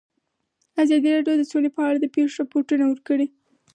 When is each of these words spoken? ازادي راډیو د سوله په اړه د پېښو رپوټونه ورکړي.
ازادي 0.83 1.09
راډیو 1.15 1.35
د 1.39 1.43
سوله 1.51 1.69
په 1.75 1.81
اړه 1.87 1.97
د 2.01 2.05
پېښو 2.15 2.35
رپوټونه 2.41 2.83
ورکړي. 2.87 3.27